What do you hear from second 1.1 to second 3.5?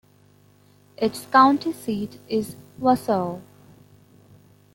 county seat is Wausau.